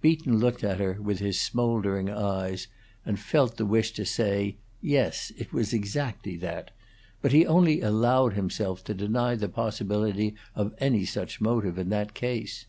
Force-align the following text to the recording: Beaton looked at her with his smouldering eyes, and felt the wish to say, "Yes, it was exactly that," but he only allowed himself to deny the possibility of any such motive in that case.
Beaton 0.00 0.38
looked 0.38 0.62
at 0.62 0.78
her 0.78 1.02
with 1.02 1.18
his 1.18 1.40
smouldering 1.40 2.08
eyes, 2.08 2.68
and 3.04 3.18
felt 3.18 3.56
the 3.56 3.66
wish 3.66 3.90
to 3.94 4.06
say, 4.06 4.54
"Yes, 4.80 5.32
it 5.36 5.52
was 5.52 5.72
exactly 5.74 6.36
that," 6.36 6.70
but 7.20 7.32
he 7.32 7.44
only 7.44 7.80
allowed 7.80 8.34
himself 8.34 8.84
to 8.84 8.94
deny 8.94 9.34
the 9.34 9.48
possibility 9.48 10.36
of 10.54 10.74
any 10.78 11.04
such 11.04 11.40
motive 11.40 11.76
in 11.76 11.88
that 11.88 12.14
case. 12.14 12.66